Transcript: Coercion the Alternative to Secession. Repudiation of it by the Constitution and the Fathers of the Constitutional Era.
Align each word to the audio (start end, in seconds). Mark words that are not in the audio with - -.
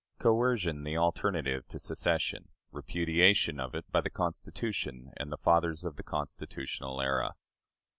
Coercion 0.17 0.81
the 0.83 0.97
Alternative 0.97 1.63
to 1.67 1.77
Secession. 1.77 2.49
Repudiation 2.71 3.59
of 3.59 3.75
it 3.75 3.85
by 3.91 4.01
the 4.01 4.09
Constitution 4.09 5.11
and 5.17 5.31
the 5.31 5.37
Fathers 5.37 5.85
of 5.85 5.95
the 5.95 6.01
Constitutional 6.01 6.99
Era. 6.99 7.35